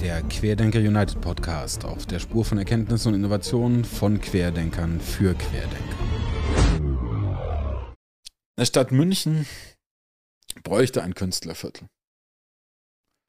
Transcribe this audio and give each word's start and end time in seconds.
der 0.00 0.22
Querdenker 0.22 0.78
United 0.78 1.20
Podcast 1.20 1.84
auf 1.84 2.06
der 2.06 2.20
Spur 2.20 2.42
von 2.42 2.56
Erkenntnissen 2.56 3.08
und 3.08 3.14
Innovationen 3.14 3.84
von 3.84 4.18
Querdenkern 4.18 4.98
für 4.98 5.34
Querdenker. 5.34 5.96
Eine 8.56 8.66
Stadt 8.66 8.92
München 8.92 9.46
bräuchte 10.62 11.02
ein 11.02 11.14
Künstlerviertel. 11.14 11.86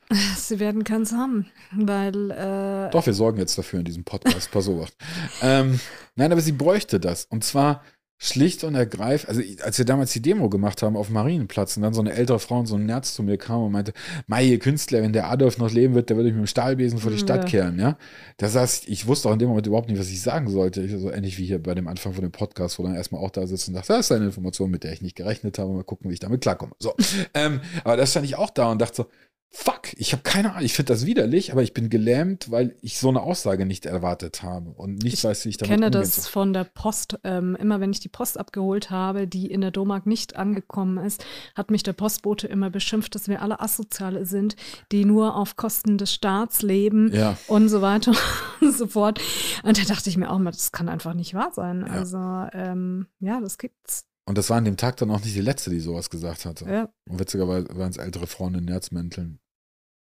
Sie 0.38 0.60
werden 0.60 0.86
keins 0.86 1.12
haben, 1.12 1.52
weil. 1.72 2.32
Äh 2.32 2.90
Doch, 2.92 3.06
wir 3.06 3.14
sorgen 3.14 3.40
jetzt 3.40 3.58
dafür 3.58 3.80
in 3.80 3.86
diesem 3.86 4.06
Podcast. 4.06 4.50
Pass 4.52 4.70
auf. 4.70 4.90
ähm, 5.42 5.80
nein, 6.16 6.32
aber 6.32 6.42
sie 6.42 6.54
bräuchte 6.54 7.02
das. 7.02 7.26
Und 7.26 7.44
zwar 7.44 7.84
schlicht 8.24 8.64
und 8.64 8.76
ergreifend, 8.76 9.30
also 9.30 9.42
als 9.64 9.80
wir 9.80 9.86
damals 9.86 10.12
die 10.12 10.22
Demo 10.22 10.48
gemacht 10.48 10.84
haben 10.84 10.96
auf 10.96 11.08
dem 11.08 11.14
Marienplatz 11.14 11.76
und 11.76 11.82
dann 11.82 11.96
so 11.96 12.02
eine 12.02 12.14
ältere 12.14 12.38
Frau 12.38 12.60
und 12.60 12.68
so 12.68 12.76
ein 12.76 12.86
Nerz 12.86 13.16
zu 13.16 13.24
mir 13.24 13.40
kam 13.40 13.64
und 13.64 13.72
meinte, 13.72 13.94
Mai, 14.28 14.46
ihr 14.46 14.60
Künstler, 14.60 15.02
wenn 15.02 15.12
der 15.12 15.32
Adolf 15.32 15.58
noch 15.58 15.72
leben 15.72 15.96
wird, 15.96 16.12
der 16.12 16.18
würde 16.18 16.30
ich 16.30 16.36
mit 16.36 16.44
dem 16.44 16.48
Stahlbesen 16.48 17.00
vor 17.00 17.10
die 17.10 17.18
Stadt 17.18 17.48
kehren, 17.48 17.80
ja. 17.80 17.98
Da 18.38 18.48
saß 18.48 18.84
ich, 18.86 19.08
wusste 19.08 19.28
auch 19.28 19.34
in 19.34 19.40
dem 19.40 19.50
Moment 19.50 19.66
überhaupt 19.66 19.90
nicht, 19.90 20.00
was 20.00 20.10
ich 20.10 20.22
sagen 20.22 20.50
sollte. 20.50 20.84
Ich, 20.84 20.92
so 20.92 21.12
ähnlich 21.12 21.40
wie 21.40 21.46
hier 21.46 21.62
bei 21.62 21.74
dem 21.74 21.88
Anfang 21.88 22.14
von 22.14 22.22
dem 22.22 22.32
Podcast, 22.32 22.78
wo 22.78 22.84
dann 22.84 22.94
erstmal 22.94 23.22
auch 23.24 23.32
da 23.32 23.48
sitzt 23.48 23.68
und 23.68 23.74
sagt, 23.74 23.90
das 23.90 24.02
ist 24.02 24.12
eine 24.12 24.26
Information, 24.26 24.70
mit 24.70 24.84
der 24.84 24.94
ich 24.94 25.02
nicht 25.02 25.16
gerechnet 25.16 25.58
habe, 25.58 25.72
mal 25.74 25.84
gucken, 25.84 26.12
wie 26.12 26.14
ich 26.14 26.20
damit 26.20 26.42
klarkomme. 26.42 26.74
So. 26.78 26.94
ähm, 27.34 27.60
aber 27.84 27.98
da 27.98 28.06
stand 28.06 28.28
ich 28.28 28.36
auch 28.36 28.52
da 28.52 28.72
und 28.72 28.80
dachte 28.80 28.98
so, 28.98 29.06
fuck, 29.54 29.94
ich 29.98 30.14
habe 30.14 30.24
keine 30.24 30.52
Ahnung, 30.52 30.64
ich 30.64 30.74
finde 30.74 30.94
das 30.94 31.06
widerlich, 31.06 31.52
aber 31.52 31.62
ich 31.62 31.74
bin 31.74 31.90
gelähmt, 31.90 32.50
weil 32.52 32.76
ich 32.82 32.98
so 32.98 33.10
eine 33.10 33.22
Aussage 33.22 33.66
nicht 33.66 33.86
erwartet 33.86 34.44
habe 34.44 34.70
und 34.72 35.04
nicht 35.04 35.16
ich 35.16 35.24
weiß, 35.26 35.44
wie 35.44 35.50
ich 35.50 35.58
damit 35.58 35.72
Ich 35.72 35.76
kenne 35.76 35.92
das 35.92 36.16
soll. 36.16 36.32
von 36.32 36.54
der 36.54 36.64
Post. 36.64 37.20
Ähm, 37.26 37.58
immer 37.60 37.82
wenn 37.82 37.92
ich 37.92 38.00
die 38.00 38.08
Post 38.08 38.40
abgeholt 38.40 38.90
habe, 38.90 39.28
die 39.28 39.48
in 39.48 39.60
der 39.60 39.72
Domark 39.72 40.06
nicht 40.06 40.38
angekommen 40.38 40.98
ist, 40.98 41.26
hat 41.54 41.70
mich 41.70 41.84
der 41.84 41.94
Postbote 41.94 42.48
immer 42.48 42.70
beschimpft, 42.70 43.14
dass 43.14 43.28
wir 43.28 43.42
alle 43.42 43.60
Asoziale 43.60 44.26
sind, 44.26 44.56
die 44.94 45.04
nur 45.04 45.36
auf 45.36 45.58
Kosten 45.58 45.98
des 45.98 46.14
Staats 46.14 46.62
leben 46.62 47.14
ja. 47.14 47.38
und 47.48 47.68
so 47.68 47.82
weiter 47.82 48.14
und 48.62 48.74
so 48.74 48.88
fort. 48.88 49.20
Und 49.64 49.78
da 49.78 49.84
dachte 49.84 50.10
ich 50.10 50.16
mir 50.16 50.32
auch 50.32 50.40
mal, 50.40 50.52
das 50.52 50.72
kann 50.72 50.88
einfach 50.88 51.14
nicht 51.14 51.34
wahr 51.34 51.52
sein. 51.54 51.86
Ja. 51.86 51.94
Also 51.94 52.18
ähm, 52.54 53.08
ja, 53.20 53.42
das 53.42 53.58
gibt's. 53.58 54.06
Und 54.32 54.38
das 54.38 54.50
war 54.50 54.56
an 54.56 54.64
dem 54.64 54.78
Tag 54.78 54.96
dann 54.96 55.12
auch 55.12 55.20
nicht 55.20 55.36
die 55.36 55.42
letzte, 55.42 55.72
die 55.72 55.82
sowas 55.82 56.10
gesagt 56.10 56.46
hatte. 56.46 56.64
Ja. 56.64 56.90
Und 57.10 57.20
witzigerweise 57.20 57.68
waren 57.76 57.90
es 57.90 57.98
ältere 57.98 58.28
Frauen 58.28 58.56
in 58.56 58.64
Nerzmänteln 58.64 59.42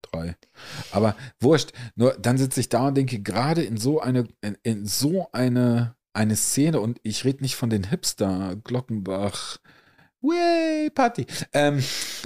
drei. 0.02 0.36
Aber 0.92 1.16
wurscht. 1.40 1.72
Nur 1.96 2.12
dann 2.22 2.38
sitze 2.38 2.60
ich 2.60 2.68
da 2.68 2.90
und 2.90 2.98
denke, 2.98 3.22
gerade 3.22 3.64
in 3.64 3.78
so 3.78 4.02
eine, 4.02 4.28
in, 4.42 4.58
in 4.64 4.86
so 4.86 5.30
eine, 5.32 5.96
eine 6.12 6.36
Szene, 6.36 6.82
und 6.82 7.00
ich 7.04 7.24
rede 7.24 7.42
nicht 7.42 7.56
von 7.56 7.70
den 7.70 7.86
Hipster, 7.86 8.58
Glockenbach, 8.66 9.60
Way, 10.20 10.90
Party. 10.90 11.26
Ähm, 11.54 11.82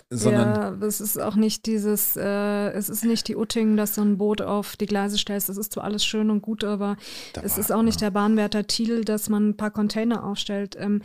sondern 0.10 0.82
ja, 0.82 0.88
es 0.88 1.02
ist 1.02 1.22
auch 1.22 1.36
nicht 1.36 1.68
dieses, 1.68 2.18
äh, 2.18 2.70
es 2.72 2.90
ist 2.90 3.06
nicht 3.06 3.28
die 3.28 3.36
Utting, 3.36 3.78
dass 3.78 3.94
du 3.94 4.02
ein 4.02 4.18
Boot 4.18 4.42
auf 4.42 4.76
die 4.76 4.88
Gleise 4.88 5.20
stellst. 5.20 5.50
Das 5.50 5.58
ist 5.58 5.74
zwar 5.74 5.84
alles 5.84 6.04
schön 6.04 6.32
und 6.32 6.42
gut, 6.42 6.64
aber 6.64 6.98
es 7.44 7.60
ist 7.60 7.72
auch 7.72 7.84
nicht 7.84 8.02
ja. 8.02 8.08
der 8.08 8.12
Bahnwärter 8.12 8.66
Thiel, 8.66 9.06
dass 9.06 9.30
man 9.30 9.50
ein 9.50 9.58
paar 9.58 9.70
Container 9.70 10.24
aufstellt. 10.24 10.76
Ähm, 10.80 11.04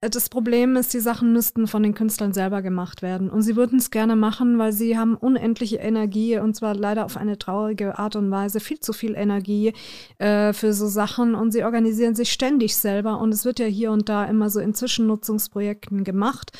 das 0.00 0.28
Problem 0.28 0.76
ist, 0.76 0.94
die 0.94 1.00
Sachen 1.00 1.32
müssten 1.32 1.66
von 1.66 1.82
den 1.82 1.94
Künstlern 1.94 2.32
selber 2.32 2.62
gemacht 2.62 3.02
werden. 3.02 3.28
Und 3.28 3.42
sie 3.42 3.56
würden 3.56 3.80
es 3.80 3.90
gerne 3.90 4.14
machen, 4.14 4.56
weil 4.58 4.72
sie 4.72 4.96
haben 4.96 5.16
unendliche 5.16 5.78
Energie 5.78 6.38
und 6.38 6.54
zwar 6.54 6.76
leider 6.76 7.04
auf 7.04 7.16
eine 7.16 7.36
traurige 7.36 7.98
Art 7.98 8.14
und 8.14 8.30
Weise 8.30 8.60
viel 8.60 8.78
zu 8.78 8.92
viel 8.92 9.14
Energie 9.16 9.72
äh, 10.18 10.52
für 10.52 10.72
so 10.72 10.86
Sachen 10.86 11.34
und 11.34 11.50
sie 11.50 11.64
organisieren 11.64 12.14
sich 12.14 12.30
ständig 12.30 12.76
selber 12.76 13.20
und 13.20 13.34
es 13.34 13.44
wird 13.44 13.58
ja 13.58 13.66
hier 13.66 13.90
und 13.90 14.08
da 14.08 14.24
immer 14.24 14.50
so 14.50 14.60
in 14.60 14.72
Zwischennutzungsprojekten 14.72 16.04
gemacht. 16.04 16.52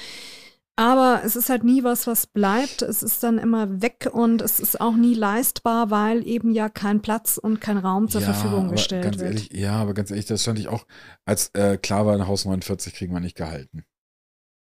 Aber 0.79 1.23
es 1.25 1.35
ist 1.35 1.51
halt 1.51 1.65
nie 1.65 1.83
was, 1.83 2.07
was 2.07 2.29
bleibt. 2.29 2.83
Es 2.83 3.03
ist 3.03 3.21
dann 3.25 3.39
immer 3.39 3.83
weg 3.83 4.09
und 4.13 4.41
es 4.41 4.61
ist 4.61 4.81
auch 4.81 4.95
nie 4.95 5.15
leistbar, 5.15 5.91
weil 5.91 6.25
eben 6.25 6.53
ja 6.53 6.69
kein 6.69 7.03
Platz 7.03 7.37
und 7.37 7.61
kein 7.61 7.79
Raum 7.79 8.09
zur 8.09 8.21
ja, 8.21 8.33
Verfügung 8.33 8.69
gestellt 8.69 9.03
ganz 9.03 9.19
wird. 9.19 9.27
Ehrlich, 9.27 9.53
ja, 9.53 9.73
aber 9.73 9.93
ganz 9.93 10.13
ehrlich, 10.13 10.27
das 10.27 10.43
stand 10.43 10.61
ich 10.61 10.69
auch, 10.69 10.87
als 11.25 11.49
äh, 11.55 11.79
klar 11.79 12.07
war, 12.07 12.15
in 12.15 12.29
Haus 12.29 12.45
49 12.45 12.95
kriegen 12.95 13.13
wir 13.13 13.19
nicht 13.19 13.37
gehalten. 13.37 13.83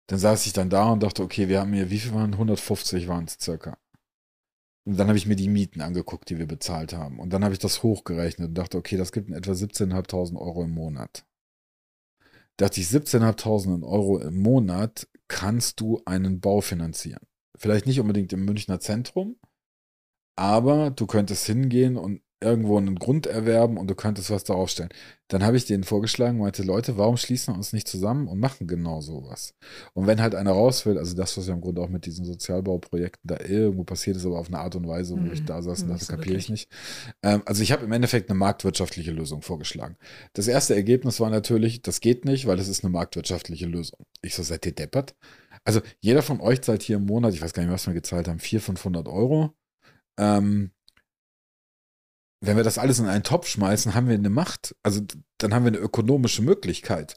Dann 0.07 0.19
saß 0.19 0.47
ich 0.47 0.55
dann 0.55 0.71
da 0.71 0.89
und 0.89 1.03
dachte, 1.03 1.23
okay, 1.23 1.49
wir 1.49 1.61
haben 1.61 1.75
hier, 1.75 1.91
wie 1.91 1.99
viel 1.99 2.15
waren 2.15 2.33
150 2.33 3.07
waren 3.07 3.27
es 3.27 3.37
circa. 3.39 3.77
Und 4.87 4.99
dann 4.99 5.09
habe 5.09 5.19
ich 5.19 5.27
mir 5.27 5.37
die 5.37 5.51
Mieten 5.51 5.83
angeguckt, 5.83 6.31
die 6.31 6.39
wir 6.39 6.47
bezahlt 6.47 6.95
haben. 6.95 7.21
Und 7.21 7.31
dann 7.35 7.45
habe 7.45 7.53
ich 7.53 7.61
das 7.61 7.83
hochgerechnet 7.83 8.49
und 8.49 8.55
dachte, 8.55 8.79
okay, 8.79 8.97
das 8.97 9.13
gibt 9.13 9.29
in 9.29 9.35
etwa 9.35 9.53
17.500 9.53 10.41
Euro 10.41 10.65
im 10.65 10.71
Monat. 10.71 11.27
Dachte 12.57 12.81
ich, 12.81 12.87
17.500 12.87 13.87
Euro 13.87 14.19
im 14.19 14.41
Monat 14.41 15.07
kannst 15.31 15.81
du 15.81 16.03
einen 16.05 16.41
Bau 16.41 16.61
finanzieren. 16.61 17.25
Vielleicht 17.57 17.87
nicht 17.87 18.01
unbedingt 18.01 18.33
im 18.33 18.45
Münchner 18.45 18.81
Zentrum, 18.81 19.37
aber 20.37 20.91
du 20.91 21.07
könntest 21.07 21.47
hingehen 21.47 21.97
und 21.97 22.23
irgendwo 22.43 22.79
einen 22.79 22.97
Grund 22.97 23.27
erwerben 23.27 23.77
und 23.77 23.89
du 23.89 23.95
könntest 23.95 24.31
was 24.31 24.45
darauf 24.45 24.71
stellen. 24.71 24.91
Dann 25.29 25.45
habe 25.45 25.57
ich 25.57 25.67
denen 25.67 25.85
vorgeschlagen, 25.85 26.39
meinte, 26.39 26.63
Leute, 26.63 26.97
warum 26.97 27.17
schließen 27.17 27.55
wir 27.55 27.59
uns 27.59 27.73
nicht 27.73 27.87
zusammen 27.87 28.27
und 28.27 28.41
machen 28.41 28.67
genau 28.67 29.01
sowas? 29.01 29.55
Und 29.93 30.07
wenn 30.07 30.21
halt 30.21 30.35
einer 30.35 30.53
raus 30.53 30.87
will, 30.87 30.99
also 30.99 31.15
das, 31.15 31.37
was 31.37 31.47
ja 31.47 31.55
im 31.55 31.61
Grunde 31.61 31.83
auch 31.83 31.89
mit 31.89 32.07
diesen 32.07 32.25
Sozialbauprojekten 32.25 33.29
da 33.29 33.39
irgendwo 33.41 33.85
passiert 33.85 34.17
ist, 34.17 34.27
aber 34.27 34.39
auf 34.39 34.49
eine 34.49 34.59
Art 34.59 34.75
und 34.75 34.89
Weise, 34.89 35.15
wo 35.15 35.21
mhm. 35.21 35.33
ich 35.33 35.45
da 35.45 35.63
saß 35.63 35.83
und 35.83 35.91
das 35.91 36.09
kapiere 36.09 36.37
ich 36.37 36.49
nicht. 36.49 36.69
Ähm, 37.23 37.43
also 37.45 37.63
ich 37.63 37.73
habe 37.73 37.85
im 37.85 37.93
Endeffekt 37.93 38.31
eine 38.31 38.39
marktwirtschaftliche 38.39 39.13
Lösung 39.13 39.43
vorgeschlagen. 39.43 39.97
Das 40.33 40.49
erste 40.49 40.75
Ergebnis 40.75 41.21
war 41.21 41.31
natürlich, 41.31 41.83
das 41.83 42.01
geht 42.01 42.25
nicht, 42.25 42.47
weil 42.47 42.59
es 42.59 42.69
ist 42.69 42.85
eine 42.85 42.93
marktwirtschaftliche 42.93 43.67
Lösung. 43.67 44.01
Ich 44.23 44.35
so, 44.35 44.43
seid 44.43 44.67
ihr 44.67 44.73
deppert? 44.73 45.15
Also 45.65 45.81
jeder 46.01 46.23
von 46.23 46.41
euch 46.41 46.63
zahlt 46.63 46.83
hier 46.83 46.97
im 46.97 47.07
Monat, 47.07 47.35
ich 47.35 47.43
weiß 47.43 47.53
gar 47.53 47.63
nicht, 47.63 47.73
was 47.73 47.87
wir 47.87 47.95
gezahlt 47.95 48.29
haben, 48.29 48.39
400, 48.39 48.65
500 48.79 49.09
Euro. 49.09 49.53
Ähm, 50.19 50.71
wenn 52.41 52.57
wir 52.57 52.65
das 52.65 52.79
alles 52.79 52.99
in 52.99 53.07
einen 53.07 53.23
Topf 53.23 53.47
schmeißen, 53.49 53.95
haben 53.95 54.09
wir 54.09 54.15
eine 54.15 54.31
Macht. 54.31 54.75
Also 54.83 55.01
dann 55.39 55.55
haben 55.55 55.65
wir 55.65 55.69
eine 55.73 55.79
ökonomische 55.79 56.43
Möglichkeit. 56.43 57.17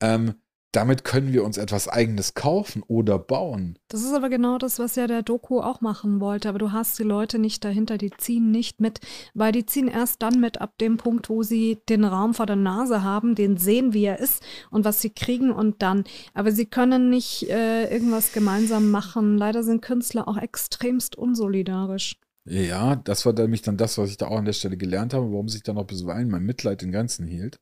Ähm, 0.00 0.34
damit 0.76 1.04
können 1.04 1.32
wir 1.32 1.42
uns 1.42 1.56
etwas 1.56 1.88
Eigenes 1.88 2.34
kaufen 2.34 2.82
oder 2.86 3.18
bauen. 3.18 3.78
Das 3.88 4.02
ist 4.02 4.12
aber 4.12 4.28
genau 4.28 4.58
das, 4.58 4.78
was 4.78 4.94
ja 4.94 5.06
der 5.06 5.22
Doku 5.22 5.60
auch 5.60 5.80
machen 5.80 6.20
wollte. 6.20 6.50
Aber 6.50 6.58
du 6.58 6.70
hast 6.70 6.98
die 6.98 7.02
Leute 7.02 7.38
nicht 7.38 7.64
dahinter, 7.64 7.96
die 7.96 8.10
ziehen 8.10 8.50
nicht 8.50 8.78
mit, 8.78 9.00
weil 9.32 9.52
die 9.52 9.64
ziehen 9.64 9.88
erst 9.88 10.20
dann 10.20 10.38
mit 10.38 10.60
ab 10.60 10.76
dem 10.78 10.98
Punkt, 10.98 11.30
wo 11.30 11.42
sie 11.42 11.78
den 11.88 12.04
Raum 12.04 12.34
vor 12.34 12.44
der 12.44 12.56
Nase 12.56 13.02
haben, 13.02 13.34
den 13.34 13.56
sehen, 13.56 13.94
wie 13.94 14.04
er 14.04 14.18
ist 14.18 14.42
und 14.70 14.84
was 14.84 15.00
sie 15.00 15.10
kriegen 15.10 15.50
und 15.50 15.80
dann. 15.80 16.04
Aber 16.34 16.52
sie 16.52 16.66
können 16.66 17.08
nicht 17.08 17.48
äh, 17.48 17.90
irgendwas 17.90 18.32
gemeinsam 18.32 18.90
machen. 18.90 19.38
Leider 19.38 19.62
sind 19.62 19.80
Künstler 19.80 20.28
auch 20.28 20.36
extremst 20.36 21.16
unsolidarisch. 21.16 22.16
Ja, 22.48 22.96
das 22.96 23.26
war 23.26 23.32
nämlich 23.32 23.62
dann 23.62 23.76
das, 23.76 23.98
was 23.98 24.10
ich 24.10 24.18
da 24.18 24.28
auch 24.28 24.38
an 24.38 24.44
der 24.44 24.52
Stelle 24.52 24.76
gelernt 24.76 25.14
habe, 25.14 25.30
warum 25.32 25.48
sich 25.48 25.62
dann 25.62 25.78
auch 25.78 25.86
bisweilen 25.86 26.30
mein 26.30 26.44
Mitleid 26.44 26.82
in 26.82 26.92
Grenzen 26.92 27.26
hielt. 27.26 27.58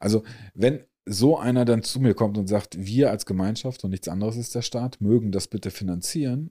Also, 0.00 0.24
wenn 0.54 0.84
so 1.04 1.38
einer 1.38 1.64
dann 1.64 1.82
zu 1.82 2.00
mir 2.00 2.14
kommt 2.14 2.38
und 2.38 2.46
sagt, 2.46 2.76
wir 2.78 3.10
als 3.10 3.26
Gemeinschaft 3.26 3.84
und 3.84 3.90
nichts 3.90 4.08
anderes 4.08 4.36
ist 4.36 4.54
der 4.54 4.62
Staat, 4.62 5.00
mögen 5.00 5.32
das 5.32 5.48
bitte 5.48 5.70
finanzieren, 5.70 6.50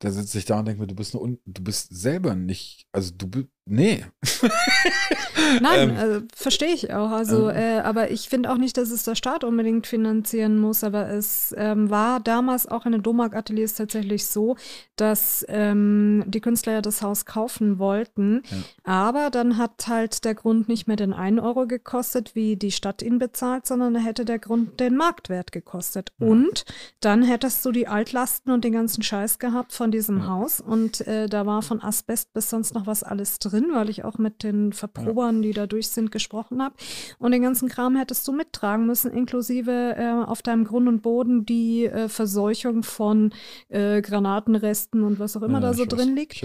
da 0.00 0.10
sitze 0.10 0.38
ich 0.38 0.46
da 0.46 0.60
und 0.60 0.66
denke 0.66 0.80
mir, 0.80 0.86
du 0.86 0.94
bist, 0.94 1.14
eine, 1.14 1.38
du 1.44 1.62
bist 1.62 1.94
selber 1.94 2.34
nicht, 2.34 2.86
also 2.92 3.12
du 3.14 3.44
nee. 3.70 4.04
Nein, 5.60 5.90
ähm, 5.90 5.96
also, 5.96 6.20
verstehe 6.34 6.72
ich 6.72 6.92
auch. 6.92 7.10
Also, 7.10 7.50
ähm, 7.50 7.56
äh, 7.56 7.80
aber 7.80 8.10
ich 8.10 8.28
finde 8.28 8.50
auch 8.50 8.56
nicht, 8.56 8.76
dass 8.76 8.90
es 8.90 9.04
der 9.04 9.14
Staat 9.14 9.44
unbedingt 9.44 9.86
finanzieren 9.86 10.58
muss. 10.58 10.84
Aber 10.84 11.08
es 11.08 11.54
ähm, 11.56 11.90
war 11.90 12.20
damals 12.20 12.66
auch 12.66 12.86
in 12.86 12.92
den 12.92 13.02
Domark-Ateliers 13.02 13.74
tatsächlich 13.74 14.26
so, 14.26 14.56
dass 14.96 15.44
ähm, 15.48 16.24
die 16.26 16.40
Künstler 16.40 16.74
ja 16.74 16.82
das 16.82 17.02
Haus 17.02 17.24
kaufen 17.24 17.78
wollten. 17.78 18.42
Ja. 18.50 18.56
Aber 18.84 19.30
dann 19.30 19.56
hat 19.56 19.86
halt 19.88 20.24
der 20.24 20.34
Grund 20.34 20.68
nicht 20.68 20.86
mehr 20.86 20.96
den 20.96 21.12
1 21.12 21.40
Euro 21.40 21.66
gekostet, 21.66 22.34
wie 22.34 22.56
die 22.56 22.72
Stadt 22.72 23.02
ihn 23.02 23.18
bezahlt, 23.18 23.66
sondern 23.66 23.94
er 23.94 24.02
hätte 24.02 24.24
der 24.24 24.38
Grund 24.38 24.80
den 24.80 24.96
Marktwert 24.96 25.52
gekostet. 25.52 26.12
Ja. 26.18 26.26
Und 26.26 26.64
dann 27.00 27.22
hättest 27.22 27.64
du 27.64 27.72
die 27.72 27.88
Altlasten 27.88 28.52
und 28.52 28.64
den 28.64 28.72
ganzen 28.72 29.02
Scheiß 29.02 29.38
gehabt 29.38 29.72
von 29.72 29.90
diesem 29.90 30.18
ja. 30.18 30.28
Haus. 30.28 30.60
Und 30.60 31.06
äh, 31.06 31.28
da 31.28 31.46
war 31.46 31.62
von 31.62 31.82
Asbest 31.82 32.32
bis 32.32 32.50
sonst 32.50 32.74
noch 32.74 32.86
was 32.86 33.02
alles 33.02 33.38
drin, 33.38 33.59
weil 33.72 33.90
ich 33.90 34.04
auch 34.04 34.18
mit 34.18 34.42
den 34.42 34.72
Verprobern, 34.72 35.42
die 35.42 35.52
da 35.52 35.66
durch 35.66 35.88
sind, 35.88 36.10
gesprochen 36.10 36.62
habe. 36.62 36.74
Und 37.18 37.32
den 37.32 37.42
ganzen 37.42 37.68
Kram 37.68 37.96
hättest 37.96 38.26
du 38.26 38.32
mittragen 38.32 38.86
müssen, 38.86 39.12
inklusive 39.12 39.94
äh, 39.96 40.24
auf 40.24 40.42
deinem 40.42 40.64
Grund 40.64 40.88
und 40.88 41.02
Boden 41.02 41.44
die 41.46 41.86
äh, 41.86 42.08
Verseuchung 42.08 42.82
von 42.82 43.32
äh, 43.68 44.00
Granatenresten 44.02 45.02
und 45.02 45.18
was 45.18 45.36
auch 45.36 45.42
immer 45.42 45.60
da 45.60 45.74
so 45.74 45.84
drin 45.84 46.14
liegt. 46.14 46.44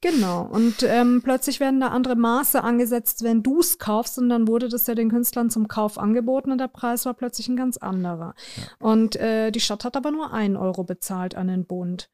Genau. 0.00 0.42
Und 0.50 0.82
ähm, 0.82 1.20
plötzlich 1.22 1.60
werden 1.60 1.80
da 1.80 1.88
andere 1.88 2.16
Maße 2.16 2.62
angesetzt, 2.62 3.22
wenn 3.22 3.42
du 3.42 3.60
es 3.60 3.78
kaufst. 3.78 4.18
Und 4.18 4.28
dann 4.28 4.48
wurde 4.48 4.68
das 4.68 4.86
ja 4.86 4.94
den 4.94 5.10
Künstlern 5.10 5.50
zum 5.50 5.68
Kauf 5.68 5.98
angeboten 5.98 6.52
und 6.52 6.58
der 6.58 6.68
Preis 6.68 7.06
war 7.06 7.14
plötzlich 7.14 7.48
ein 7.48 7.56
ganz 7.56 7.76
anderer. 7.76 8.34
Ja. 8.56 8.86
Und 8.86 9.16
äh, 9.16 9.50
die 9.50 9.60
Stadt 9.60 9.84
hat 9.84 9.96
aber 9.96 10.10
nur 10.10 10.32
einen 10.32 10.56
Euro 10.56 10.84
bezahlt 10.84 11.34
an 11.34 11.48
den 11.48 11.66
Bund. 11.66 12.10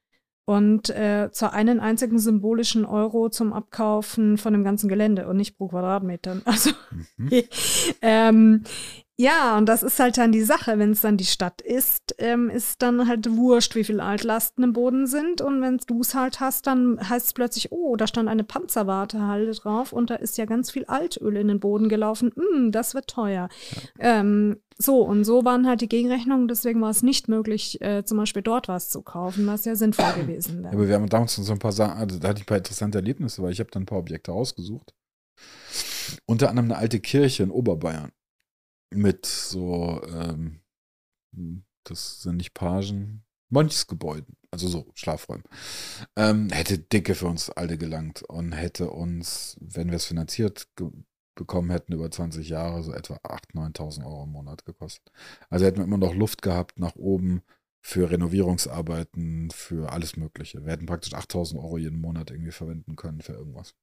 Und 0.50 0.90
äh, 0.90 1.30
zwar 1.30 1.52
einen 1.52 1.78
einzigen 1.78 2.18
symbolischen 2.18 2.84
Euro 2.84 3.28
zum 3.28 3.52
Abkaufen 3.52 4.36
von 4.36 4.52
dem 4.52 4.64
ganzen 4.64 4.88
Gelände 4.88 5.28
und 5.28 5.36
nicht 5.36 5.56
pro 5.56 5.68
Quadratmeter. 5.68 6.40
Also 6.44 6.70
mhm. 7.16 7.42
ähm, 8.02 8.64
ja, 9.16 9.56
und 9.56 9.68
das 9.68 9.84
ist 9.84 10.00
halt 10.00 10.18
dann 10.18 10.32
die 10.32 10.42
Sache. 10.42 10.80
Wenn 10.80 10.90
es 10.90 11.02
dann 11.02 11.16
die 11.16 11.24
Stadt 11.24 11.60
ist, 11.60 12.16
ähm, 12.18 12.50
ist 12.50 12.82
dann 12.82 13.06
halt 13.06 13.30
wurscht, 13.30 13.76
wie 13.76 13.84
viele 13.84 14.02
Altlasten 14.02 14.64
im 14.64 14.72
Boden 14.72 15.06
sind. 15.06 15.40
Und 15.40 15.62
wenn 15.62 15.78
du 15.86 16.00
es 16.00 16.16
halt 16.16 16.40
hast, 16.40 16.66
dann 16.66 16.98
heißt 17.08 17.26
es 17.26 17.32
plötzlich, 17.32 17.70
oh, 17.70 17.94
da 17.94 18.08
stand 18.08 18.28
eine 18.28 18.42
Panzerwartehalle 18.42 19.52
drauf 19.52 19.92
und 19.92 20.10
da 20.10 20.16
ist 20.16 20.36
ja 20.36 20.46
ganz 20.46 20.72
viel 20.72 20.84
Altöl 20.86 21.36
in 21.36 21.46
den 21.46 21.60
Boden 21.60 21.88
gelaufen. 21.88 22.32
Mm, 22.34 22.72
das 22.72 22.94
wird 22.94 23.06
teuer. 23.06 23.48
Ja. 24.00 24.18
Ähm, 24.18 24.56
so, 24.82 25.02
und 25.02 25.24
so 25.24 25.44
waren 25.44 25.66
halt 25.66 25.82
die 25.82 25.88
Gegenrechnungen. 25.88 26.48
Deswegen 26.48 26.80
war 26.80 26.90
es 26.90 27.02
nicht 27.02 27.28
möglich, 27.28 27.80
äh, 27.82 28.02
zum 28.04 28.16
Beispiel 28.16 28.42
dort 28.42 28.66
was 28.66 28.88
zu 28.88 29.02
kaufen, 29.02 29.46
was 29.46 29.66
ja 29.66 29.76
sinnvoll 29.76 30.12
gewesen 30.14 30.62
wäre. 30.62 30.72
aber 30.72 30.88
wir 30.88 30.94
haben 30.94 31.08
damals 31.08 31.36
so 31.36 31.52
ein 31.52 31.58
paar 31.58 31.72
Sachen, 31.72 31.98
also 31.98 32.18
da 32.18 32.28
hatte 32.28 32.38
ich 32.38 32.44
ein 32.44 32.46
paar 32.46 32.58
interessante 32.58 32.96
Erlebnisse, 32.96 33.42
weil 33.42 33.52
ich 33.52 33.60
habe 33.60 33.70
dann 33.70 33.82
ein 33.82 33.86
paar 33.86 33.98
Objekte 33.98 34.32
ausgesucht. 34.32 34.94
Unter 36.24 36.48
anderem 36.48 36.70
eine 36.70 36.78
alte 36.78 36.98
Kirche 36.98 37.42
in 37.42 37.50
Oberbayern 37.50 38.10
mit 38.90 39.26
so, 39.26 40.00
ähm, 40.08 40.60
das 41.84 42.22
sind 42.22 42.38
nicht 42.38 42.54
Pagen, 42.54 43.22
Mönchsgebäuden, 43.50 44.36
also 44.50 44.68
so 44.68 44.90
Schlafräumen. 44.94 45.44
Ähm, 46.16 46.48
hätte 46.50 46.78
dicke 46.78 47.14
für 47.14 47.26
uns 47.26 47.50
alle 47.50 47.76
gelangt 47.76 48.22
und 48.22 48.52
hätte 48.52 48.90
uns, 48.90 49.58
wenn 49.60 49.88
wir 49.88 49.96
es 49.96 50.06
finanziert 50.06 50.68
bekommen 51.40 51.70
hätten, 51.70 51.92
über 51.92 52.10
20 52.10 52.48
Jahre 52.48 52.82
so 52.84 52.92
etwa 52.92 53.14
8.000, 53.16 53.74
9.000 53.74 54.04
Euro 54.04 54.24
im 54.24 54.30
Monat 54.30 54.64
gekostet. 54.64 55.10
Also 55.48 55.66
hätten 55.66 55.78
wir 55.78 55.84
immer 55.84 55.98
noch 55.98 56.14
Luft 56.14 56.42
gehabt 56.42 56.78
nach 56.78 56.94
oben 56.94 57.42
für 57.80 58.10
Renovierungsarbeiten, 58.10 59.50
für 59.50 59.92
alles 59.92 60.16
Mögliche. 60.16 60.64
Wir 60.64 60.72
hätten 60.72 60.86
praktisch 60.86 61.14
8.000 61.14 61.56
Euro 61.56 61.78
jeden 61.78 62.00
Monat 62.00 62.30
irgendwie 62.30 62.52
verwenden 62.52 62.94
können 62.94 63.22
für 63.22 63.32
irgendwas 63.32 63.74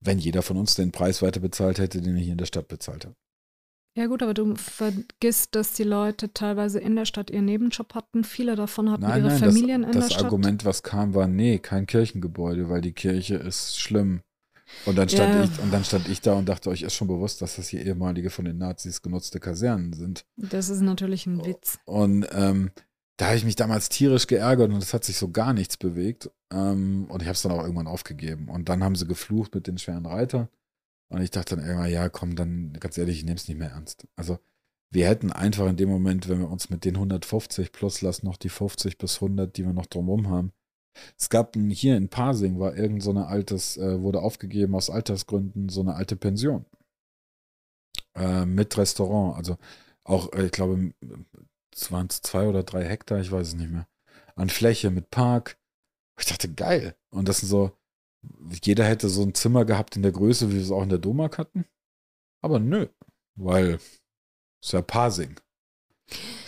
wenn 0.00 0.18
jeder 0.18 0.42
von 0.42 0.56
uns 0.56 0.74
den 0.74 0.92
Preis 0.92 1.22
weiter 1.22 1.40
bezahlt 1.40 1.78
hätte, 1.78 2.00
den 2.00 2.16
er 2.16 2.22
hier 2.22 2.32
in 2.32 2.38
der 2.38 2.46
Stadt 2.46 2.68
bezahlt 2.68 3.06
hat. 3.06 3.14
Ja 3.96 4.06
gut, 4.06 4.22
aber 4.22 4.34
du 4.34 4.54
vergisst, 4.54 5.54
dass 5.54 5.72
die 5.72 5.82
Leute 5.82 6.32
teilweise 6.32 6.78
in 6.78 6.94
der 6.94 7.04
Stadt 7.04 7.28
ihren 7.28 7.44
Nebenjob 7.44 7.94
hatten. 7.94 8.22
Viele 8.24 8.54
davon 8.54 8.90
hatten 8.90 9.02
nein, 9.02 9.18
ihre 9.18 9.28
nein, 9.28 9.38
Familien 9.38 9.82
das, 9.82 9.94
in 9.94 10.00
der 10.00 10.06
Stadt. 10.06 10.18
Das 10.18 10.24
Argument, 10.24 10.64
was 10.64 10.82
kam, 10.82 11.14
war, 11.14 11.26
nee, 11.26 11.58
kein 11.58 11.86
Kirchengebäude, 11.86 12.68
weil 12.68 12.80
die 12.80 12.92
Kirche 12.92 13.34
ist 13.34 13.78
schlimm. 13.78 14.22
Und 14.86 14.96
dann 14.96 15.08
stand 15.08 15.34
ja. 15.34 15.44
ich, 15.44 15.60
und 15.60 15.72
dann 15.72 15.84
stand 15.84 16.08
ich 16.08 16.20
da 16.20 16.34
und 16.34 16.48
dachte, 16.48 16.70
euch 16.70 16.82
ist 16.82 16.94
schon 16.94 17.08
bewusst, 17.08 17.42
dass 17.42 17.56
das 17.56 17.68
hier 17.68 17.84
ehemalige 17.84 18.30
von 18.30 18.44
den 18.44 18.58
Nazis 18.58 19.02
genutzte 19.02 19.40
Kasernen 19.40 19.92
sind. 19.92 20.24
Das 20.36 20.68
ist 20.68 20.80
natürlich 20.80 21.26
ein 21.26 21.44
Witz. 21.44 21.78
Und 21.84 22.26
ähm, 22.32 22.70
da 23.16 23.26
habe 23.26 23.36
ich 23.36 23.44
mich 23.44 23.56
damals 23.56 23.90
tierisch 23.90 24.26
geärgert 24.26 24.70
und 24.70 24.82
es 24.82 24.94
hat 24.94 25.04
sich 25.04 25.18
so 25.18 25.30
gar 25.30 25.52
nichts 25.52 25.76
bewegt. 25.76 26.30
Ähm, 26.52 27.06
und 27.10 27.20
ich 27.20 27.28
habe 27.28 27.34
es 27.34 27.42
dann 27.42 27.52
auch 27.52 27.62
irgendwann 27.62 27.86
aufgegeben. 27.86 28.48
Und 28.48 28.68
dann 28.68 28.82
haben 28.82 28.94
sie 28.94 29.06
geflucht 29.06 29.54
mit 29.54 29.66
den 29.66 29.76
schweren 29.76 30.06
Reitern. 30.06 30.48
Und 31.10 31.20
ich 31.20 31.30
dachte 31.30 31.56
dann 31.56 31.64
irgendwann, 31.64 31.90
ja, 31.90 32.08
komm, 32.08 32.36
dann 32.36 32.72
ganz 32.80 32.96
ehrlich, 32.96 33.18
ich 33.18 33.24
nehme 33.24 33.36
es 33.36 33.48
nicht 33.48 33.58
mehr 33.58 33.72
ernst. 33.72 34.06
Also 34.16 34.38
wir 34.90 35.06
hätten 35.06 35.32
einfach 35.32 35.68
in 35.68 35.76
dem 35.76 35.88
Moment, 35.88 36.28
wenn 36.28 36.38
wir 36.38 36.50
uns 36.50 36.70
mit 36.70 36.84
den 36.84 36.94
150 36.94 37.72
plus 37.72 38.00
lassen, 38.00 38.26
noch 38.26 38.36
die 38.36 38.48
50 38.48 38.96
bis 38.96 39.16
100, 39.16 39.56
die 39.56 39.64
wir 39.64 39.72
noch 39.72 39.86
drumherum 39.86 40.28
haben. 40.28 40.52
Es 41.18 41.28
gab 41.28 41.56
ein, 41.56 41.70
hier 41.70 41.96
in 41.96 42.08
Pasing, 42.08 42.58
war 42.58 42.76
irgend 42.76 43.02
so 43.02 43.10
eine 43.10 43.26
altes, 43.26 43.76
äh, 43.76 44.00
wurde 44.00 44.20
aufgegeben 44.22 44.74
aus 44.74 44.90
Altersgründen, 44.90 45.68
so 45.68 45.80
eine 45.80 45.94
alte 45.94 46.16
Pension. 46.16 46.64
Äh, 48.14 48.44
mit 48.44 48.76
Restaurant. 48.76 49.36
Also 49.36 49.56
auch, 50.04 50.32
äh, 50.32 50.46
ich 50.46 50.52
glaube, 50.52 50.92
es 51.72 51.92
waren 51.92 52.10
zwei 52.10 52.48
oder 52.48 52.62
drei 52.62 52.84
Hektar, 52.84 53.20
ich 53.20 53.30
weiß 53.30 53.48
es 53.48 53.54
nicht 53.54 53.70
mehr, 53.70 53.86
an 54.34 54.48
Fläche 54.50 54.90
mit 54.90 55.10
Park. 55.10 55.58
Ich 56.18 56.26
dachte, 56.26 56.52
geil. 56.52 56.96
Und 57.10 57.28
das 57.28 57.38
sind 57.40 57.48
so, 57.48 57.72
jeder 58.62 58.84
hätte 58.84 59.08
so 59.08 59.22
ein 59.22 59.34
Zimmer 59.34 59.64
gehabt 59.64 59.96
in 59.96 60.02
der 60.02 60.12
Größe, 60.12 60.50
wie 60.50 60.56
wir 60.56 60.62
es 60.62 60.70
auch 60.70 60.82
in 60.82 60.88
der 60.88 60.98
Domark 60.98 61.38
hatten. 61.38 61.64
Aber 62.42 62.58
nö, 62.58 62.88
weil 63.36 63.78
es 64.62 64.72
ja 64.72 64.82
Parsing. 64.82 65.40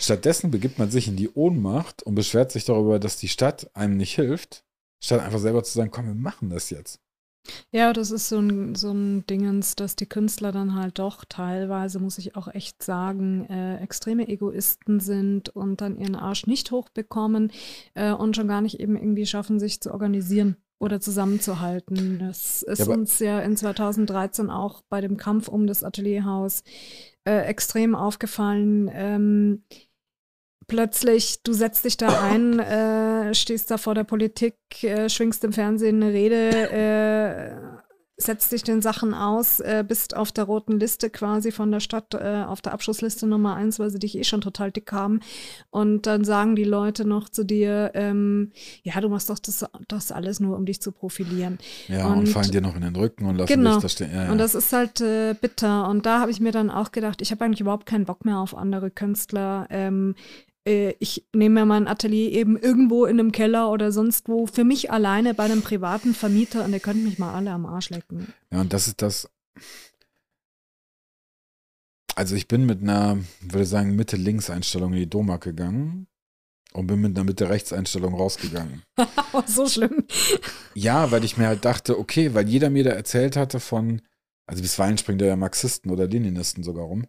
Stattdessen 0.03 0.51
begibt 0.51 0.79
man 0.79 0.91
sich 0.91 1.07
in 1.07 1.15
die 1.15 1.29
Ohnmacht 1.29 2.03
und 2.03 2.15
beschwert 2.15 2.51
sich 2.51 2.65
darüber, 2.65 2.99
dass 2.99 3.17
die 3.17 3.29
Stadt 3.29 3.69
einem 3.73 3.97
nicht 3.97 4.15
hilft, 4.15 4.65
statt 5.01 5.21
einfach 5.21 5.39
selber 5.39 5.63
zu 5.63 5.73
sagen, 5.73 5.91
komm, 5.91 6.07
wir 6.07 6.15
machen 6.15 6.49
das 6.49 6.69
jetzt. 6.69 6.99
Ja, 7.71 7.91
das 7.91 8.11
ist 8.11 8.29
so 8.29 8.39
ein, 8.39 8.75
so 8.75 8.91
ein 8.91 9.25
Dingens, 9.27 9.75
dass 9.75 9.95
die 9.95 10.05
Künstler 10.05 10.51
dann 10.51 10.75
halt 10.75 10.99
doch 10.99 11.25
teilweise, 11.25 11.99
muss 11.99 12.17
ich 12.17 12.35
auch 12.35 12.47
echt 12.47 12.83
sagen, 12.83 13.45
äh, 13.49 13.81
extreme 13.81 14.27
Egoisten 14.27 14.99
sind 14.99 15.49
und 15.49 15.81
dann 15.81 15.97
ihren 15.97 16.15
Arsch 16.15 16.47
nicht 16.47 16.71
hochbekommen 16.71 17.51
äh, 17.95 18.11
und 18.11 18.35
schon 18.35 18.47
gar 18.47 18.61
nicht 18.61 18.79
eben 18.79 18.95
irgendwie 18.95 19.25
schaffen, 19.25 19.59
sich 19.59 19.81
zu 19.81 19.91
organisieren 19.91 20.55
oder 20.79 21.01
zusammenzuhalten. 21.01 22.19
Das 22.19 22.61
ist 22.61 22.79
ja, 22.79 22.93
uns 22.93 23.19
ja 23.19 23.39
in 23.39 23.57
2013 23.57 24.49
auch 24.49 24.81
bei 24.89 25.01
dem 25.01 25.17
Kampf 25.17 25.47
um 25.49 25.67
das 25.67 25.83
Atelierhaus 25.83 26.63
äh, 27.25 27.39
extrem 27.45 27.95
aufgefallen. 27.95 28.89
Ähm, 28.93 29.63
plötzlich, 30.67 31.41
du 31.43 31.53
setzt 31.53 31.85
dich 31.85 31.97
da 31.97 32.21
ein, 32.21 32.59
äh, 32.59 33.33
stehst 33.33 33.71
da 33.71 33.77
vor 33.77 33.95
der 33.95 34.03
Politik, 34.03 34.55
äh, 34.81 35.09
schwingst 35.09 35.43
im 35.43 35.53
Fernsehen 35.53 36.01
eine 36.01 36.13
Rede, 36.13 36.71
äh, 36.71 37.83
setzt 38.15 38.51
dich 38.51 38.63
den 38.63 38.81
Sachen 38.81 39.13
aus, 39.13 39.59
äh, 39.59 39.83
bist 39.87 40.15
auf 40.15 40.31
der 40.31 40.43
roten 40.43 40.79
Liste 40.79 41.09
quasi 41.09 41.51
von 41.51 41.71
der 41.71 41.79
Stadt, 41.79 42.13
äh, 42.13 42.43
auf 42.47 42.61
der 42.61 42.73
Abschlussliste 42.73 43.25
Nummer 43.25 43.55
eins, 43.55 43.79
weil 43.79 43.89
sie 43.89 43.99
dich 43.99 44.17
eh 44.17 44.23
schon 44.23 44.41
total 44.41 44.71
dick 44.71 44.91
haben. 44.91 45.19
Und 45.71 46.05
dann 46.05 46.23
sagen 46.23 46.55
die 46.55 46.63
Leute 46.63 47.05
noch 47.05 47.29
zu 47.29 47.43
dir, 47.43 47.91
ähm, 47.95 48.51
ja, 48.83 48.99
du 49.01 49.09
machst 49.09 49.29
doch 49.29 49.39
das, 49.39 49.65
das 49.87 50.11
alles 50.11 50.39
nur, 50.39 50.55
um 50.55 50.65
dich 50.65 50.81
zu 50.81 50.91
profilieren. 50.91 51.57
Ja, 51.87 52.07
und, 52.07 52.19
und 52.19 52.29
fallen 52.29 52.51
dir 52.51 52.61
noch 52.61 52.75
in 52.75 52.81
den 52.81 52.95
Rücken 52.95 53.25
und 53.25 53.35
lassen 53.37 53.53
genau. 53.53 53.75
dich 53.75 53.81
da 53.81 53.89
stehen. 53.89 54.11
Ja, 54.13 54.25
ja. 54.25 54.31
Und 54.31 54.37
das 54.37 54.53
ist 54.53 54.71
halt 54.71 55.01
äh, 55.01 55.33
bitter. 55.39 55.89
Und 55.89 56.05
da 56.05 56.19
habe 56.19 56.31
ich 56.31 56.39
mir 56.39 56.51
dann 56.51 56.69
auch 56.69 56.91
gedacht, 56.91 57.21
ich 57.21 57.31
habe 57.31 57.43
eigentlich 57.43 57.61
überhaupt 57.61 57.87
keinen 57.87 58.05
Bock 58.05 58.25
mehr 58.25 58.37
auf 58.37 58.55
andere 58.55 58.91
Künstler. 58.91 59.67
Ähm, 59.69 60.15
äh, 60.65 60.95
ich 60.99 61.25
nehme 61.33 61.61
mir 61.61 61.65
mein 61.65 61.87
Atelier 61.87 62.31
eben 62.31 62.57
irgendwo 62.57 63.05
in 63.05 63.19
einem 63.19 63.31
Keller 63.31 63.71
oder 63.71 63.91
sonst 63.91 64.29
wo 64.29 64.45
für 64.47 64.63
mich 64.63 64.91
alleine 64.91 65.33
bei 65.33 65.43
einem 65.43 65.61
privaten 65.61 66.13
Vermieter 66.13 66.63
und 66.63 66.71
der 66.71 66.79
könnte 66.79 67.03
mich 67.03 67.19
mal 67.19 67.33
alle 67.33 67.51
am 67.51 67.65
Arsch 67.65 67.89
lecken. 67.89 68.33
Ja, 68.51 68.61
und 68.61 68.73
das 68.73 68.87
ist 68.87 69.01
das. 69.01 69.29
Also 72.15 72.35
ich 72.35 72.47
bin 72.47 72.65
mit 72.65 72.81
einer, 72.81 73.17
würde 73.41 73.65
sagen, 73.65 73.95
Mitte-Links-Einstellung 73.95 74.93
in 74.93 74.99
die 74.99 75.09
Domark 75.09 75.43
gegangen 75.43 76.07
und 76.73 76.87
bin 76.87 77.01
mit 77.01 77.17
einer 77.17 77.25
Mitte-Rechts-Einstellung 77.25 78.13
rausgegangen. 78.13 78.83
so 79.47 79.67
schlimm. 79.67 80.05
Ja, 80.75 81.11
weil 81.11 81.23
ich 81.23 81.37
mir 81.37 81.47
halt 81.47 81.65
dachte, 81.65 81.97
okay, 81.97 82.33
weil 82.35 82.47
jeder 82.47 82.69
mir 82.69 82.83
da 82.83 82.91
erzählt 82.91 83.35
hatte 83.35 83.59
von, 83.59 84.01
also 84.45 84.61
bisweilen 84.61 84.97
springt 84.97 85.21
ja 85.21 85.35
Marxisten 85.35 85.89
oder 85.89 86.07
Leninisten 86.07 86.63
sogar 86.63 86.85
rum. 86.85 87.07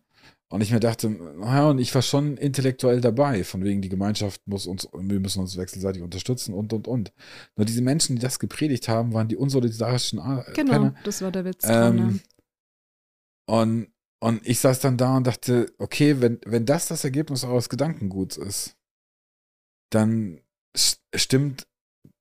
Und 0.55 0.61
ich 0.61 0.71
mir 0.71 0.79
dachte, 0.79 1.09
ja, 1.41 1.69
und 1.71 1.81
ich 1.81 1.93
war 1.97 2.03
schon 2.03 2.37
intellektuell 2.37 3.01
dabei, 3.01 3.43
von 3.43 3.65
wegen 3.65 3.83
die 3.83 3.89
Gemeinschaft 3.89 4.47
muss 4.47 4.69
uns, 4.69 4.89
wir 4.93 5.19
müssen 5.19 5.41
uns 5.41 5.57
wechselseitig 5.57 6.01
unterstützen 6.01 6.55
und 6.55 6.73
und 6.73 6.87
und. 6.87 7.13
Nur 7.57 7.65
diese 7.65 7.83
Menschen, 7.83 8.15
die 8.15 8.23
das 8.23 8.39
gepredigt 8.39 8.87
haben, 8.89 9.13
waren 9.15 9.27
die 9.27 9.35
unsolidarischen 9.35 10.21
Ar 10.21 10.47
Genau, 10.55 10.71
Penner. 10.71 10.95
das 11.03 11.23
war 11.23 11.33
der 11.33 11.45
Witz. 11.45 11.65
Ähm, 11.67 12.21
und, 13.47 13.89
und 14.21 14.47
ich 14.47 14.61
saß 14.61 14.79
dann 14.79 14.97
da 14.97 15.17
und 15.17 15.27
dachte, 15.27 15.75
okay, 15.79 16.21
wenn, 16.21 16.39
wenn 16.47 16.67
das 16.67 16.87
das 16.87 17.03
Ergebnis 17.03 17.43
eures 17.43 17.69
Gedankenguts 17.69 18.37
ist, 18.37 18.77
dann 19.91 20.41
stimmt 21.17 21.67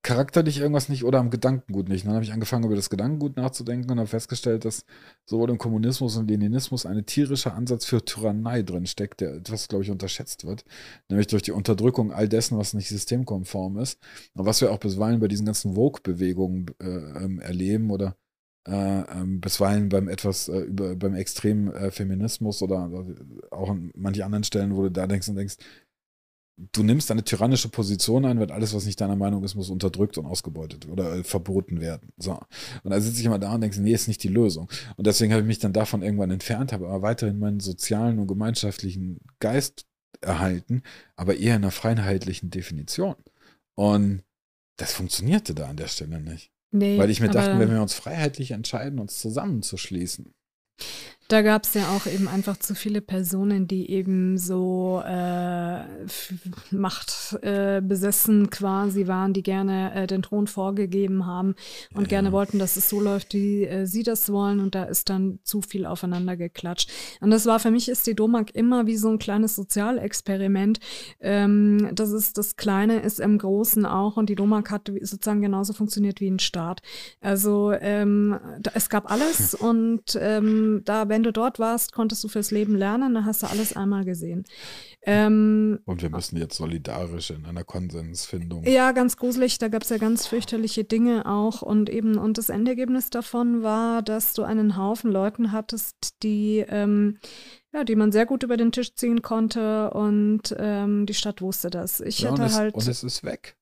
charakterlich 0.03 0.59
irgendwas 0.59 0.89
nicht 0.89 1.05
oder 1.05 1.19
am 1.19 1.29
Gedankengut 1.29 1.87
nicht. 1.87 2.05
Dann 2.05 2.13
habe 2.13 2.25
ich 2.25 2.33
angefangen, 2.33 2.65
über 2.65 2.75
das 2.75 2.89
Gedankengut 2.89 3.37
nachzudenken 3.37 3.91
und 3.91 3.99
habe 3.99 4.07
festgestellt, 4.07 4.65
dass 4.65 4.85
sowohl 5.25 5.49
im 5.49 5.57
Kommunismus 5.57 6.17
und 6.17 6.29
Leninismus 6.29 6.85
ein 6.85 7.05
tierischer 7.05 7.55
Ansatz 7.55 7.85
für 7.85 8.03
Tyrannei 8.03 8.63
drin 8.63 8.85
steckt, 8.85 9.21
der 9.21 9.35
etwas, 9.35 9.69
glaube 9.69 9.85
ich, 9.85 9.91
unterschätzt 9.91 10.45
wird. 10.45 10.65
Nämlich 11.09 11.27
durch 11.27 11.41
die 11.41 11.53
Unterdrückung 11.53 12.11
all 12.11 12.27
dessen, 12.27 12.57
was 12.57 12.73
nicht 12.73 12.89
systemkonform 12.89 13.77
ist. 13.77 13.99
Und 14.33 14.45
was 14.45 14.59
wir 14.59 14.71
auch 14.71 14.77
bisweilen 14.77 15.21
bei 15.21 15.29
diesen 15.29 15.45
ganzen 15.45 15.75
Vogue-Bewegungen 15.75 16.65
äh, 16.81 16.85
ähm, 16.85 17.39
erleben 17.39 17.89
oder 17.89 18.17
äh, 18.67 19.01
ähm, 19.01 19.41
bisweilen 19.41 19.89
beim 19.89 20.07
etwas 20.07 20.47
äh, 20.47 20.59
über 20.59 20.95
beim 20.95 21.15
extremen 21.15 21.73
äh, 21.73 21.91
Feminismus 21.91 22.61
oder 22.61 22.89
auch 23.51 23.69
an 23.69 23.91
manchen 23.95 24.23
anderen 24.23 24.45
Stellen, 24.45 24.75
wo 24.75 24.83
du 24.83 24.91
da 24.91 25.05
denkst 25.05 25.27
und 25.27 25.35
denkst, 25.35 25.57
du 26.57 26.83
nimmst 26.83 27.09
eine 27.11 27.23
tyrannische 27.23 27.69
Position 27.69 28.25
ein, 28.25 28.39
weil 28.39 28.51
alles, 28.51 28.73
was 28.73 28.85
nicht 28.85 29.01
deiner 29.01 29.15
Meinung 29.15 29.43
ist, 29.43 29.55
muss 29.55 29.69
unterdrückt 29.69 30.17
und 30.17 30.25
ausgebeutet 30.25 30.87
oder 30.87 31.15
äh, 31.15 31.23
verboten 31.23 31.81
werden. 31.81 32.09
So. 32.17 32.39
Und 32.83 32.91
da 32.91 32.99
sitze 33.01 33.19
ich 33.19 33.25
immer 33.25 33.39
da 33.39 33.53
und 33.53 33.61
denke, 33.61 33.81
nee, 33.81 33.93
ist 33.93 34.07
nicht 34.07 34.23
die 34.23 34.29
Lösung. 34.29 34.69
Und 34.95 35.07
deswegen 35.07 35.33
habe 35.33 35.41
ich 35.41 35.47
mich 35.47 35.59
dann 35.59 35.73
davon 35.73 36.03
irgendwann 36.03 36.31
entfernt, 36.31 36.71
habe 36.71 36.87
aber 36.87 37.01
weiterhin 37.01 37.39
meinen 37.39 37.59
sozialen 37.59 38.19
und 38.19 38.27
gemeinschaftlichen 38.27 39.19
Geist 39.39 39.85
erhalten, 40.21 40.83
aber 41.15 41.35
eher 41.37 41.55
in 41.55 41.63
einer 41.63 41.71
freiheitlichen 41.71 42.49
Definition. 42.49 43.15
Und 43.75 44.23
das 44.77 44.93
funktionierte 44.93 45.53
da 45.53 45.67
an 45.67 45.77
der 45.77 45.87
Stelle 45.87 46.21
nicht. 46.21 46.51
Nee, 46.71 46.97
weil 46.97 47.11
ich 47.11 47.19
mir 47.19 47.29
dachte, 47.29 47.59
wenn 47.59 47.69
wir 47.69 47.81
uns 47.81 47.93
freiheitlich 47.93 48.51
entscheiden, 48.51 48.99
uns 48.99 49.19
zusammenzuschließen, 49.19 50.33
Da 51.27 51.41
gab 51.41 51.63
es 51.63 51.73
ja 51.73 51.89
auch 51.89 52.05
eben 52.05 52.27
einfach 52.27 52.57
zu 52.57 52.75
viele 52.75 53.01
Personen, 53.01 53.67
die 53.67 53.89
eben 53.89 54.37
so 54.37 55.01
äh, 55.05 55.79
Macht 56.71 57.37
äh, 57.41 57.81
besessen 57.81 58.49
quasi 58.49 59.07
waren, 59.07 59.33
die 59.33 59.43
gerne 59.43 59.93
äh, 59.95 60.07
den 60.07 60.21
Thron 60.21 60.47
vorgegeben 60.47 61.25
haben 61.25 61.55
und 61.93 62.03
ja. 62.03 62.07
gerne 62.09 62.31
wollten, 62.31 62.59
dass 62.59 62.75
es 62.75 62.89
so 62.89 62.99
läuft, 62.99 63.33
wie 63.33 63.63
äh, 63.63 63.85
sie 63.85 64.03
das 64.03 64.31
wollen. 64.31 64.59
Und 64.59 64.75
da 64.75 64.83
ist 64.83 65.09
dann 65.09 65.39
zu 65.43 65.61
viel 65.61 65.85
aufeinander 65.85 66.35
geklatscht. 66.35 66.91
Und 67.21 67.31
das 67.31 67.45
war 67.45 67.59
für 67.59 67.71
mich 67.71 67.89
ist 67.89 68.05
die 68.05 68.15
Domag 68.15 68.47
immer 68.53 68.85
wie 68.85 68.97
so 68.97 69.09
ein 69.09 69.19
kleines 69.19 69.55
Sozialexperiment. 69.55 70.79
Ähm, 71.19 71.89
das 71.93 72.11
ist 72.11 72.37
das 72.37 72.57
Kleine 72.57 72.99
ist 73.01 73.19
im 73.19 73.37
Großen 73.37 73.85
auch 73.85 74.17
und 74.17 74.29
die 74.29 74.35
Domag 74.35 74.69
hat 74.69 74.91
sozusagen 75.01 75.41
genauso 75.41 75.73
funktioniert 75.73 76.19
wie 76.19 76.29
ein 76.29 76.39
Staat. 76.39 76.81
Also 77.21 77.73
ähm, 77.79 78.39
da, 78.59 78.71
es 78.73 78.89
gab 78.89 79.09
alles 79.09 79.53
und 79.53 80.17
ähm, 80.19 80.81
da, 80.85 81.09
wenn 81.13 81.21
du 81.21 81.31
dort 81.31 81.59
warst, 81.59 81.93
konntest 81.93 82.23
du 82.23 82.27
fürs 82.27 82.49
Leben 82.49 82.75
lernen, 82.75 83.13
dann 83.13 83.25
hast 83.25 83.43
du 83.43 83.47
alles 83.47 83.75
einmal 83.75 84.03
gesehen. 84.03 84.45
Ähm, 85.03 85.79
und 85.85 86.01
wir 86.01 86.09
müssen 86.09 86.37
jetzt 86.37 86.57
solidarisch 86.57 87.29
in 87.29 87.45
einer 87.45 87.63
Konsensfindung. 87.63 88.63
Ja, 88.63 88.93
ganz 88.93 89.15
gruselig, 89.15 89.59
da 89.59 89.67
gab 89.67 89.83
es 89.83 89.89
ja 89.89 89.99
ganz 89.99 90.25
fürchterliche 90.25 90.85
Dinge 90.85 91.27
auch 91.27 91.61
und 91.61 91.87
eben, 91.91 92.17
und 92.17 92.39
das 92.39 92.49
Endergebnis 92.49 93.11
davon 93.11 93.61
war, 93.61 94.01
dass 94.01 94.33
du 94.33 94.41
einen 94.41 94.75
Haufen 94.75 95.11
Leuten 95.11 95.51
hattest, 95.51 96.23
die 96.23 96.65
ähm, 96.67 97.19
ja, 97.73 97.83
die 97.83 97.95
man 97.95 98.11
sehr 98.11 98.25
gut 98.25 98.43
über 98.43 98.57
den 98.57 98.71
Tisch 98.71 98.95
ziehen 98.95 99.21
konnte 99.21 99.91
und 99.91 100.55
ähm, 100.57 101.05
die 101.05 101.13
Stadt 101.13 101.41
wusste 101.41 101.69
das. 101.69 102.01
Ich 102.01 102.19
ja, 102.19 102.31
hatte 102.31 102.41
und 102.41 102.47
es, 102.47 102.55
halt. 102.55 102.75
Und 102.75 102.87
es 102.87 103.03
ist 103.03 103.23
weg. 103.23 103.55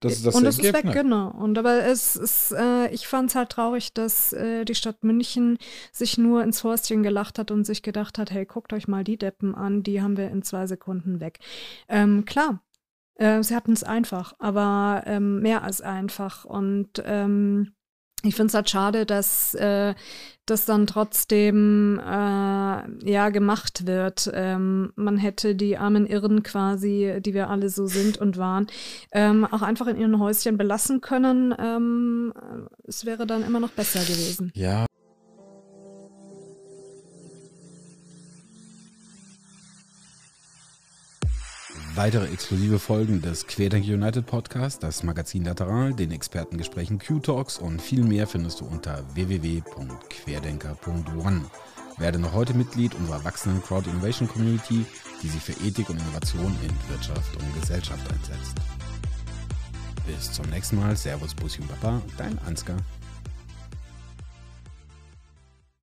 Das 0.00 0.14
ist 0.14 0.26
das 0.26 0.34
und 0.34 0.46
es 0.46 0.58
ist 0.58 0.72
weg, 0.72 0.92
genau. 0.92 1.30
Und 1.30 1.58
aber 1.58 1.84
es 1.84 2.16
ist, 2.16 2.52
äh, 2.52 2.88
ich 2.88 3.06
fand 3.06 3.28
es 3.30 3.36
halt 3.36 3.50
traurig, 3.50 3.92
dass 3.92 4.32
äh, 4.32 4.64
die 4.64 4.74
Stadt 4.74 5.04
München 5.04 5.58
sich 5.92 6.16
nur 6.16 6.42
ins 6.42 6.64
Häuschen 6.64 7.02
gelacht 7.02 7.38
hat 7.38 7.50
und 7.50 7.64
sich 7.64 7.82
gedacht 7.82 8.16
hat, 8.16 8.30
hey, 8.30 8.46
guckt 8.46 8.72
euch 8.72 8.88
mal 8.88 9.04
die 9.04 9.18
Deppen 9.18 9.54
an, 9.54 9.82
die 9.82 10.00
haben 10.00 10.16
wir 10.16 10.30
in 10.30 10.42
zwei 10.42 10.66
Sekunden 10.66 11.20
weg. 11.20 11.38
Ähm, 11.88 12.24
klar, 12.24 12.62
äh, 13.16 13.42
sie 13.42 13.54
hatten 13.54 13.72
es 13.72 13.84
einfach, 13.84 14.32
aber 14.38 15.02
ähm, 15.04 15.40
mehr 15.40 15.62
als 15.62 15.82
einfach. 15.82 16.46
Und 16.46 17.02
ähm, 17.04 17.72
ich 18.22 18.34
finde 18.34 18.48
es 18.48 18.54
halt 18.54 18.70
schade, 18.70 19.06
dass 19.06 19.54
äh, 19.54 19.94
das 20.46 20.64
dann 20.64 20.86
trotzdem 20.86 21.98
äh, 21.98 23.10
ja 23.10 23.28
gemacht 23.30 23.86
wird. 23.86 24.30
Ähm, 24.34 24.92
man 24.96 25.16
hätte 25.16 25.54
die 25.54 25.78
armen 25.78 26.06
Irren 26.06 26.42
quasi, 26.42 27.18
die 27.20 27.34
wir 27.34 27.48
alle 27.48 27.68
so 27.68 27.86
sind 27.86 28.18
und 28.18 28.36
waren, 28.36 28.66
ähm, 29.12 29.44
auch 29.44 29.62
einfach 29.62 29.86
in 29.86 29.96
ihren 29.96 30.18
Häuschen 30.18 30.58
belassen 30.58 31.00
können. 31.00 31.54
Ähm, 31.58 32.32
es 32.84 33.04
wäre 33.06 33.26
dann 33.26 33.44
immer 33.44 33.60
noch 33.60 33.70
besser 33.70 34.00
gewesen. 34.00 34.50
Ja, 34.54 34.86
Weitere 41.96 42.28
exklusive 42.28 42.78
Folgen 42.78 43.20
des 43.20 43.46
Querdenker 43.46 43.92
United 43.92 44.24
Podcast, 44.24 44.82
das 44.82 45.02
Magazin 45.02 45.44
Lateral, 45.44 45.92
den 45.92 46.12
Expertengesprächen 46.12 46.98
Q-Talks 47.00 47.58
und 47.58 47.82
viel 47.82 48.04
mehr 48.04 48.28
findest 48.28 48.60
du 48.60 48.64
unter 48.64 49.02
www.querdenker.one. 49.14 51.44
Werde 51.98 52.20
noch 52.20 52.32
heute 52.32 52.54
Mitglied 52.54 52.94
unserer 52.94 53.22
wachsenden 53.24 53.60
Crowd 53.62 53.90
Innovation 53.90 54.28
Community, 54.28 54.86
die 55.22 55.28
sich 55.28 55.42
für 55.42 55.52
Ethik 55.64 55.90
und 55.90 56.00
Innovation 56.00 56.56
in 56.62 56.70
Wirtschaft 56.88 57.36
und 57.36 57.60
Gesellschaft 57.60 58.10
einsetzt. 58.10 58.56
Bis 60.06 60.32
zum 60.32 60.48
nächsten 60.50 60.78
Mal. 60.78 60.96
Servus, 60.96 61.34
Bussi 61.34 61.60
und 61.60 61.68
Papa, 61.68 62.00
dein 62.16 62.38
Ansgar. 62.46 62.78